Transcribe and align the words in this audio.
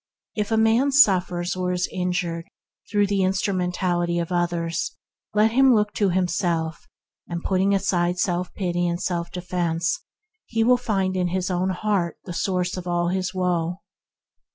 If 0.35 0.49
a 0.49 0.57
man 0.57 0.91
suffers 0.91 1.55
or 1.55 1.71
is 1.73 1.87
injured 1.91 2.47
through 2.89 3.05
the 3.05 3.21
instrumentality 3.21 4.17
of 4.17 4.31
others, 4.31 4.97
let 5.35 5.51
him 5.51 5.75
look 5.75 5.93
to 5.93 6.09
himself; 6.09 6.87
putting 7.43 7.75
aside 7.75 8.17
self 8.17 8.51
pity 8.55 8.87
and 8.87 8.99
self 8.99 9.29
defence, 9.31 10.01
he 10.47 10.63
will 10.63 10.77
find 10.77 11.15
in 11.15 11.27
his 11.27 11.51
own 11.51 11.69
heart 11.69 12.17
the 12.25 12.33
source 12.33 12.77
of 12.77 12.87
all 12.87 13.09
his 13.09 13.35
woe. 13.35 13.81